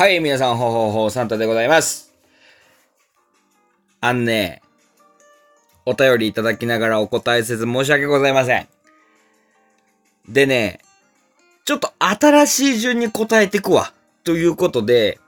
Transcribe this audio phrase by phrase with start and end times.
[0.00, 2.14] はい、皆さん、ほほほ、サンタでございます。
[4.00, 4.62] あんね、
[5.84, 8.66] お便りいただきながらお答えせず申し訳ございません。
[10.26, 10.80] でね、
[11.66, 13.92] ちょっと新しい順に答えていくわ。
[14.24, 15.20] ということで、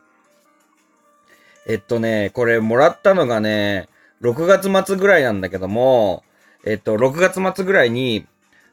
[1.69, 3.91] えっとね、これもらったのがね、
[4.23, 6.25] 6月末ぐらいなんだけども、
[6.65, 8.27] えっと、6月末ぐらいに、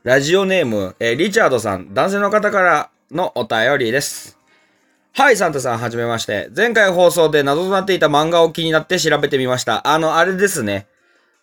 [0.03, 4.38] ラジオネーム、えーリチャードさん、男性の方からのお便りです。
[5.13, 6.49] はい、サンタさん、はじめまして。
[6.55, 9.87] 前回放送で謎となっていた漫画を気になって調べてみました。
[9.87, 10.87] あの、あれですね。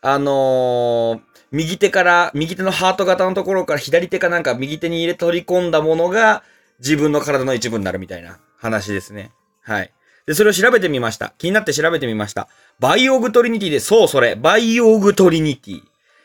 [0.01, 6.43] あのー右手から、右手のハート型のところから左手かなんか右手に入れ取り込んだものが
[6.81, 9.31] 自分の体の一部になるみたいな話ですね。
[9.63, 9.93] はい。
[10.27, 11.33] で、それを調べてみました。
[11.39, 12.49] 気になって調べてみました。
[12.81, 14.35] バイオグトリニティで、そう、それ。
[14.35, 15.83] バイオグトリニティ。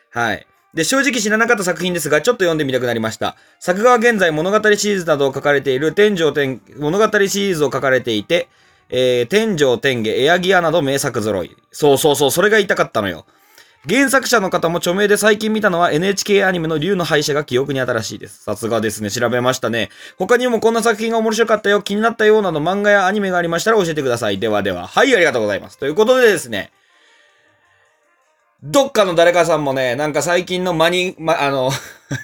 [0.10, 0.48] はい。
[0.74, 3.36] で、正直知らなかった作品ですが、ちょっと読んでみたくなりました。
[3.60, 8.48] 作画は現在物語シリーズなどを書かれている天上天、物語シリーズを書かれていて、
[8.90, 11.56] えー、天井天下、エアギアなど名作揃い。
[11.72, 13.26] そうそうそう、それが言いたかったのよ。
[13.90, 18.44] 原作者の方も著名で最近見たのは NHK アニメの竜の敗者が記憶に新しいです。
[18.44, 19.10] さすがですね。
[19.10, 19.90] 調べましたね。
[20.20, 24.38] 他にもこんな作品が面白かったよ、気になったようなど漫画やアニメがありましたら教えてください。
[24.38, 24.86] ではでは。
[24.86, 25.80] はい、ありがとうございます。
[25.80, 26.72] ということでですね。
[28.64, 31.72] どっかの誰かさんもね、なんか最近のマニ、ま、あの、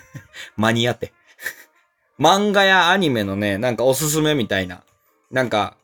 [0.56, 1.12] マニアって。
[2.20, 4.84] 漫画やアニメのね、なんかおすすめみたいな。
[5.32, 5.78] なんか、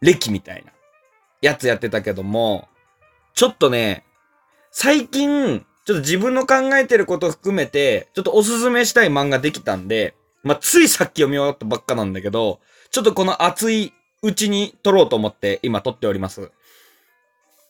[0.00, 0.72] 歴みたいな。
[1.40, 2.68] やつやってたけども、
[3.34, 4.04] ちょっとね、
[4.70, 16.50] 最近、ちょっと自分の考えてること含めて、ちょっとおすすめしたい漫画できたんで、まあ、ついさっき読み終わったばっかなんだけど、ちょっとこの熱いうちに撮ろうと思って今撮っております。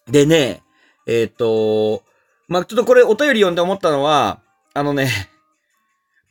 [0.08, 0.63] でね、
[1.06, 2.02] えっ、と、
[2.48, 4.40] まあ、ちょっとこれお便り読んで思ったのは、
[4.72, 5.10] あのね、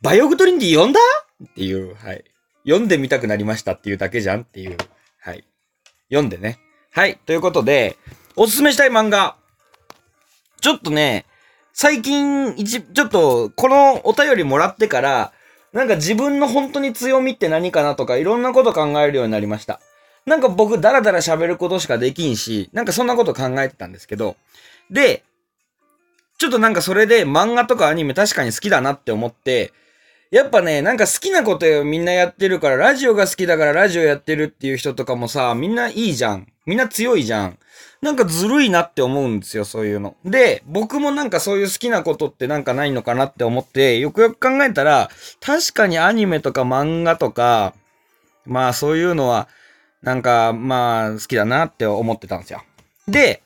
[0.02, 1.00] バイオグトリニティ読んだ？
[1.44, 2.24] っていう、はい。
[2.64, 4.76] 読んでみたくなりましたっていうだけじゃんっていう、
[5.20, 5.44] はい。
[6.08, 6.58] 読んでね。
[6.90, 7.18] はい。
[7.26, 7.96] ということで、
[8.36, 9.36] おすすめしたい漫画。
[10.60, 11.26] ちょっとね、
[11.72, 15.32] 最近、一、ちょっと、このお便りもらってから、
[15.72, 19.80] なんか自分の本当に強みって何かなとか、いろんなこと考えるようになりました。
[20.26, 24.36] なんか僕、ダラダラ喋ることしかできんし、なんかそんなこと考えてたんですけど、
[24.90, 25.22] で、
[26.38, 29.72] ちょっとなんかそれで漫画とかアニメ確かに好きだなって思って、
[30.30, 36.48] やっぱね、なんか好きなことをみんなやってるから、ラジオが好きだからラジオやってるっていう人とかもさ、みんないいじゃん。
[36.66, 37.58] みんな強いじゃん。
[38.00, 40.16] なんかずるいなって思うんですよ、そういうの。
[40.24, 45.08] で、僕もなんかそういう好きなことってなんかないのかなって思って、よくよく考えたら、
[45.40, 47.74] 確かにアニメとか漫画とか、
[48.44, 49.48] まあそういうのは、
[50.04, 52.62] なんかまあ好きだなって思ってたんですよ。
[53.08, 53.42] で、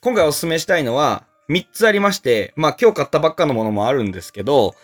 [0.00, 4.74] 今回おすすめしたいのは、3つありまして、まあ今日買ったばっかのものもあるんですけど、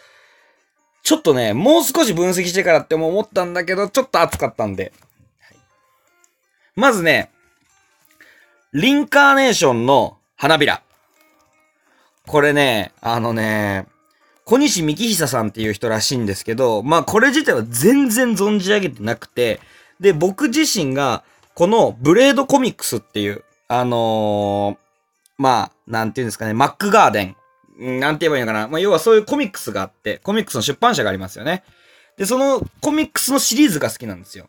[1.03, 4.93] ちょっとね、もう少し分析してからっても思ったんだけど、ちょっと熱かったんで。
[5.41, 5.57] はい
[6.75, 7.31] まずね、
[8.73, 10.83] リンカーネーションの花びら。
[12.27, 13.87] これね、あのね、
[14.45, 19.61] 小西幹久さんっていう人らしいんですけど、まあこれ自体は全然存じ上げてなくて、
[20.03, 21.23] で、僕自身が、
[21.55, 24.83] このブレードコミックスっていう、あのー
[25.39, 27.37] まあ、なんていうんですかね、マックガーデン。
[28.01, 28.69] なんて言えばいいのかな。
[28.69, 31.63] まあ、要はそういうコミックスがあって、コミックスの出版社がありますよね。
[32.19, 34.49] で、そのコミックスのシリーズが好きなんですよ。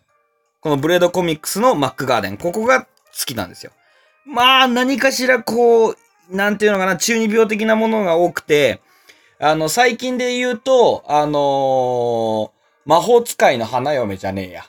[0.59, 2.37] このブレードコミックスのマックガーデン。
[2.37, 2.87] ここが好
[3.25, 3.71] きなんですよ。
[4.25, 5.97] まあ、何かしらこう、
[6.31, 8.81] なんていうのかな、中二病的なものが多くて、
[9.39, 12.49] あの、最近で言うと、あのー
[12.85, 14.65] 魔法使いの花嫁じゃねえや。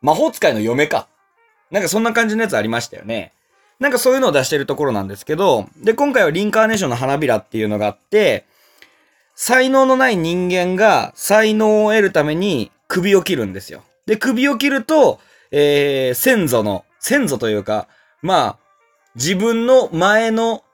[0.00, 1.08] 魔法使いの嫁か。
[1.70, 3.32] なんかそんな感じのやつありましたよね。
[3.78, 8.44] なんかそういうのを出してるところなんですけど、で、今回はリンカーネーションの花びらっていうのがあって、
[9.34, 13.82] 才能のない人間が才能を得るために首を切るんですよ。
[14.06, 15.20] で、首を切ると、
[15.52, 17.86] えー、先祖の、先祖というか、
[18.20, 18.58] まあ、
[19.14, 20.64] 自分の前の、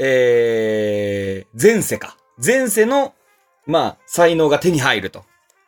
[0.00, 2.16] えー、前世か。
[2.44, 3.14] 前世の、
[3.66, 5.24] まあ、才能が手に入ると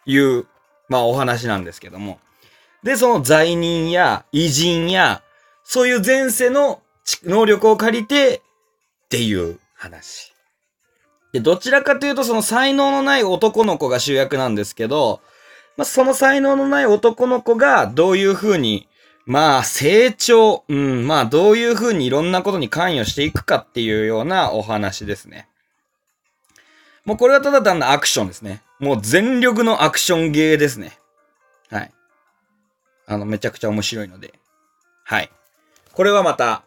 [0.06, 0.46] いう、
[0.88, 2.18] まあ、お話なんですけども。
[2.84, 5.22] で、その罪人や偉人や、
[5.64, 6.80] そういう前世の
[7.24, 8.42] 能力を借りて、
[9.06, 10.32] っていう話。
[11.32, 15.20] で、どちらかというとその才能のない男の子が主役なんですけど、
[15.76, 18.88] まあ、その才能のない男の子がどういう風に、
[19.26, 25.48] まあ、成長、うん、まあ、どういう風にいろんなことに関与していくかっていうようなお話ですね。
[27.04, 28.62] もうこれはただ単なアクションですね。
[28.78, 30.98] もう全力のアクションゲーですね。
[33.06, 34.34] あの、めちゃくちゃ面白いので。
[35.04, 35.30] はい。
[35.92, 36.62] これはまた、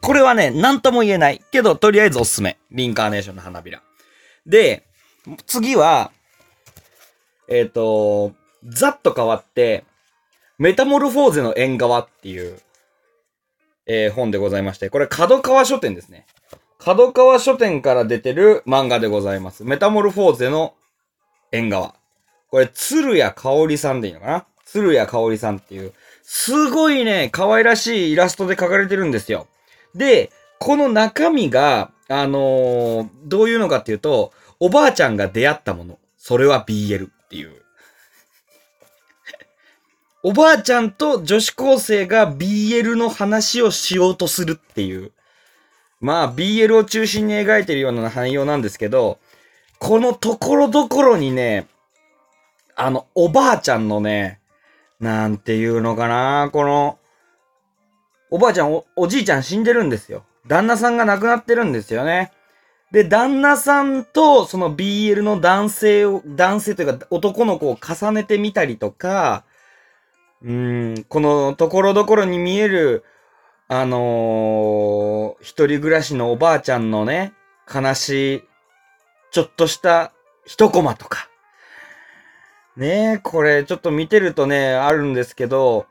[0.00, 1.40] これはね、なんとも言えない。
[1.52, 2.58] けど、とりあえずおすすめ。
[2.70, 3.82] リンカーネーションの花びら。
[4.46, 4.84] で、
[5.46, 6.10] 次は、
[7.48, 8.32] えっ、と、
[8.64, 9.84] ざっと変わって、
[10.58, 12.60] メタモルフォーゼの縁側っていう、
[13.86, 16.26] えー本でございまして、これ角川書店ですね。
[16.78, 19.64] 角川書店から出てる漫画でございます。
[19.64, 20.74] メタモルフォーゼの
[21.52, 21.94] 縁側。
[22.52, 24.44] これ、鶴谷香織さんでいいのかな？
[24.66, 29.46] 鶴谷香織さんっていう、すごいね、可愛らしいイラストで描かれてるんですよ。
[29.94, 35.98] で、この中身が、あのーどういうのかっていうと、おばあちゃんが出会ったもの。
[36.18, 37.52] それは BL っていう。
[40.22, 45.12] おばあちゃんと女子高生が BL の話をしようとするっていう。
[46.02, 49.18] まあ、BL を中心に描いてるような内容なんですけど、
[49.78, 51.66] このところどころにね、
[52.76, 54.40] あの、おばあちゃんのね、
[55.00, 56.98] なんていうのかな、この、
[58.30, 60.24] おばあちゃんお、おじいちゃん死んでるんですよ。
[60.46, 62.32] 旦那さんが亡くなってるんですよね。
[62.92, 69.44] で、旦那さんと、その BL の男性を、男性というか男の子を重ねてみたりとか、
[70.44, 73.04] うん、このところどころに見える、
[73.68, 77.32] あのー一人暮らしのおばあちゃんのね、
[77.72, 78.42] 悲しい、
[79.30, 80.12] ちょっとした
[80.44, 81.31] 一コマとか。
[82.76, 85.86] ねえ、これちょっと見てるとね、あるんですけど、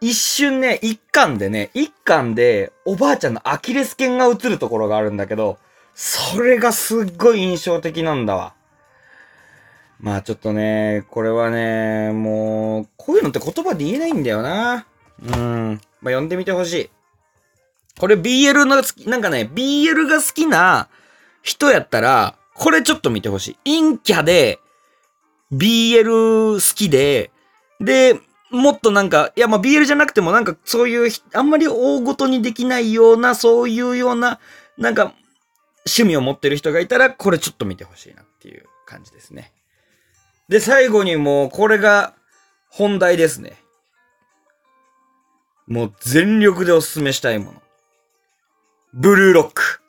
[0.00, 5.58] 一瞬ね、一巻でね、一巻でおばあちゃんのアキレス腱が映るところがあるんだけど、
[5.94, 8.54] それがすっごい印象的なんだわ。
[10.00, 14.86] まあちょっとね、これはね、もう、こういうのって言葉で言えないんだよな。
[15.22, 15.80] うん。
[16.00, 16.90] まあ読んでみてほしい。
[17.98, 20.88] これ BL の好き、なんかね、BL が好きな
[21.42, 23.82] 人やったら、これちょっと見てほしい。
[23.82, 24.58] 陰キャで、
[25.52, 27.30] BL 好きで、
[27.80, 28.20] で、
[28.50, 34.40] もっとなんか、いやまあ BL じゃなくてもなんかそういう、あんまり大ごとにできないような、そういうような、
[34.78, 35.14] なんか、
[35.86, 39.52] 趣味を持ってる人がいたら、これちょっと見てほしいなっていう感じですね。
[40.48, 42.14] で、最後にもう、これが
[42.68, 43.56] 本題ですね。
[45.66, 47.62] もう全力でおすすめしたいもの。
[48.92, 49.80] ブルーロック。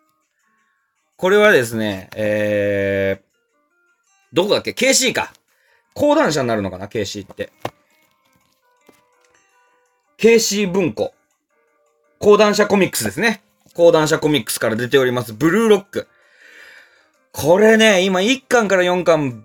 [1.18, 5.34] これはですね、えー、どこだっけ ?KC か。
[5.94, 7.52] 講談社になるのかな ?KC って。
[10.18, 11.14] KC 文庫。
[12.20, 13.42] 講談社コミックスですね。
[13.74, 15.34] 講談社コミックスから出ております。
[15.34, 16.08] ブルーロック。
[17.32, 19.44] これね、今1巻から4巻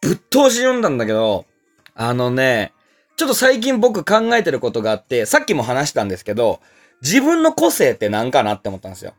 [0.00, 1.46] ぶっ通し読んだんだけど、
[1.94, 2.72] あのね、
[3.16, 6.60] ちょっと最近僕考えてることがあって、さっきも話したんですけど、
[7.02, 9.14] 自分の個性って何かなって思ったんですよ。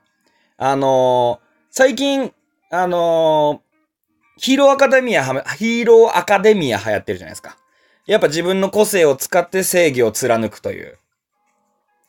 [0.58, 1.46] あのー
[1.78, 2.32] 最近、
[2.72, 3.62] あの
[4.38, 7.58] ヒーローアカデミアは、ヒーローアカデミア流行ってるじゃないですか。
[8.06, 10.98] やっぱ自分の個性を使って正義を貫くという。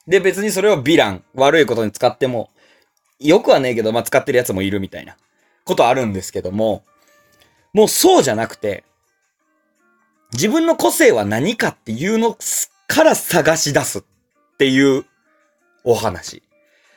[0.06, 2.50] で、別にそれをヴィラン、悪いことに使っても、
[3.18, 5.16] よくはねえけど、まあ、使ってるやつもいるみたいな
[5.64, 6.84] ことあるんですけども、
[7.72, 8.84] もうそうじゃなくて、
[10.32, 12.36] 自分の個性は何かっていうの
[12.88, 14.02] から探し出すっ
[14.58, 15.04] ていう
[15.84, 16.42] お話。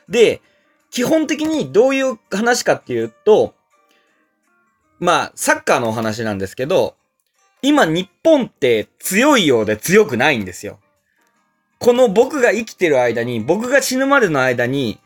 [0.08, 0.42] で、
[0.90, 3.54] 基本的にどういう話かっていうと、
[5.00, 6.94] まあ、サッカーのお話なんですけど、
[7.62, 10.78] 今日本って強いようで強くないんですよ。
[11.78, 15.00] この僕が生きてる間に、僕が死ぬまでの間に、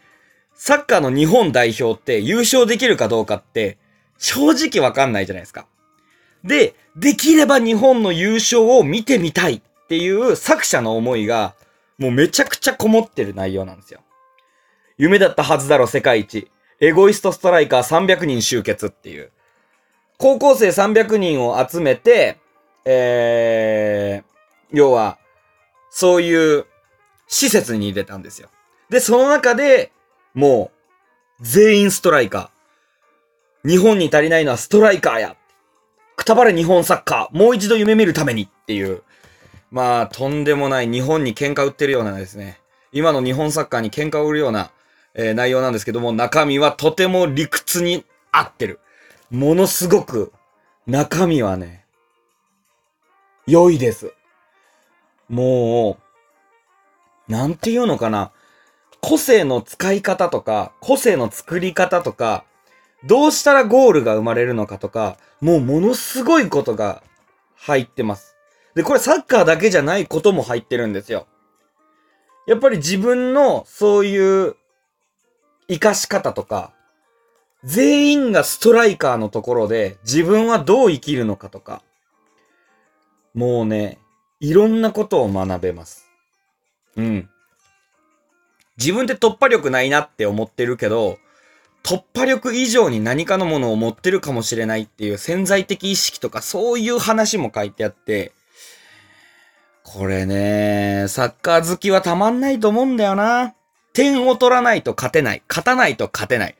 [0.56, 3.79] サッカーの日本代表って優勝できるかどうかって、
[4.19, 5.67] 正直わかんないじゃないですか。
[6.43, 11.55] で、できれば日本の優勝を見てみたいっていう作者の思いが、
[11.98, 14.01] もうめちゃくちゃこもってる内容なんですよ。
[14.98, 16.51] 夢だったはずだろ世界一。
[16.81, 19.31] エゴイストストライカー300人集結っていう。
[20.18, 22.38] 高校生300人を集めて、
[22.84, 25.18] えー、要は、
[25.90, 26.66] そういう
[27.28, 28.48] 施設に入れたんですよ。
[28.90, 29.92] で、その中で、
[30.34, 30.70] も
[31.40, 33.68] う、全員ストライカー。
[33.68, 35.36] 日本に足りないのはストライカーや。
[36.16, 37.36] くたばれ日本サッカー。
[37.36, 39.02] もう一度夢見るためにっていう。
[39.70, 42.60] まあ、とんでもない日本に喧嘩売ってるようなですね。
[42.92, 44.70] 今の日本サッカーに喧嘩を売るような、
[45.14, 48.80] えー内容なんですけども、中身はとても理屈に合ってる。
[49.34, 50.32] ものすごく、
[50.86, 51.84] 中身はね、
[53.48, 54.12] 良いです。
[55.29, 55.98] も
[57.29, 58.31] う、なんていうのかな。
[59.00, 62.44] 個性の使い方とか、個性の作り方とか、
[63.05, 67.03] どうしたらゴールが生まれるのかとか、もうものすごいことが
[67.56, 68.36] 入ってます。
[68.76, 71.26] で、これサッカーだけじゃないことも入ってるんですよ。
[72.46, 74.17] やっぱり自分のそうい
[74.48, 74.55] う
[75.67, 76.72] 活かし方とか、
[77.64, 81.82] 全員がストライカーのところで自分はどう生きるのかとか、
[83.34, 83.98] もうね、
[84.40, 86.06] いろんなことを学べます。
[86.96, 87.28] うん。
[88.76, 91.18] 自分って突破力ないなって思ってるけど、
[91.82, 98.32] 突破力以上に何かのものを持ってるかもしれないっていう潜在的意識とかそういう話も書いてあって、
[99.82, 103.54] これね、サッカー好きはたまんないと思うんだよな。
[103.92, 105.42] 点を取らないと勝てない。
[105.48, 106.56] 勝たないと勝てない。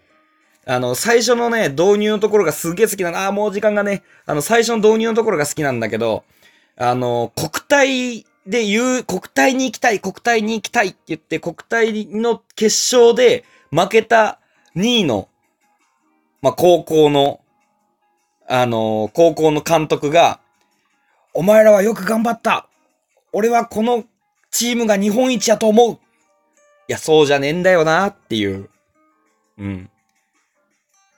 [0.67, 3.19] あの、最初のね、導入のところがすげえ好きなの。
[3.19, 6.25] ああ、もう時間がね、あの、最初の導入のところが好きなんだけど、
[6.77, 14.39] あの、国体で言う、国体に行きたい、国体に行きたいって言って、国体の決勝で負けた
[14.77, 15.29] 2位の、
[16.41, 17.41] まあ、高校の、
[18.49, 20.41] あの、高校の監督が、
[21.35, 22.69] お前らはよく頑張った
[23.33, 24.05] 俺はこの
[24.53, 25.97] チームが日本一やと思うい
[26.89, 28.69] や、そうじゃねえんだよなっていう。
[29.59, 29.91] うん。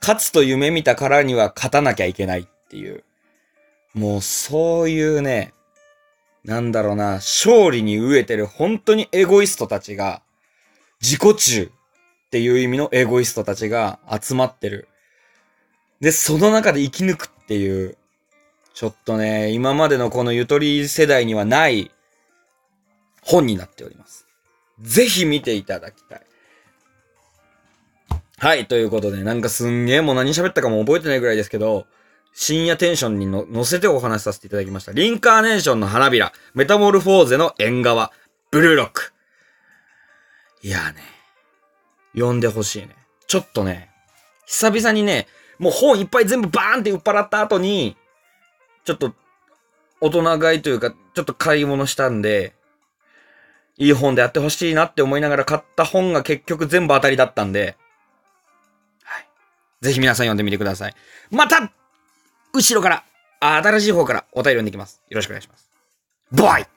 [0.01, 3.05] 勝つと夢見たからには勝たなきゃいけないっていう。
[3.95, 5.55] もうそういうね、
[6.45, 10.23] なんだろうな、勝利に飢えてる本当にエゴイストたちが、
[11.01, 14.89] 自己中っていう意味のエゴイストたちが集まってる。
[16.01, 17.97] で、その中で生き抜くっていう、
[18.75, 21.91] ちょっとね、今までのこのゆとり世代にはない
[23.23, 24.27] 本になっております。
[24.81, 26.26] ぜひ見ていただきたい。
[28.39, 31.87] はい、ということで、なんかすんげえもう何喋ったかも覚えてないぐらいですけど、
[32.35, 34.93] 深夜テンションにの乗せてお話しさせていただきました。
[34.93, 38.13] リンカーネーションの花びら、メタモルフォーゼの縁側、
[38.51, 39.15] ブルーロック。
[40.63, 40.97] いやね、
[42.15, 42.95] 読んでほしいね。
[43.27, 43.89] ちょっとね、
[44.45, 45.29] 久々にね、
[45.59, 47.97] もう本いっぱい全部バーンって売っ払った後に、
[48.85, 49.15] ちょっと、
[50.03, 52.53] 大人買いというか、ちょっと買い物したんで、
[53.79, 57.79] いい本でやってほしいなって思いながら買った本が結局全部当たりだったんで、
[59.87, 60.95] ぜひ皆さん読んでみてください。
[61.31, 61.71] また
[62.53, 63.05] 後ろから、
[63.41, 65.01] 新しい方からお便り読んでいきます。
[65.09, 65.71] よろしくお願いします。
[66.33, 66.76] バイ